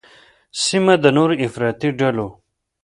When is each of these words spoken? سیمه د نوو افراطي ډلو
سیمه 0.63 0.93
د 1.03 1.05
نوو 1.15 1.33
افراطي 1.45 1.89
ډلو 1.99 2.27